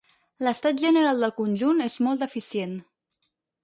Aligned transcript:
L'estat 0.47 0.81
general 0.85 1.23
del 1.25 1.35
conjunt 1.43 1.87
és 1.91 2.01
molt 2.09 2.27
deficient. 2.27 2.79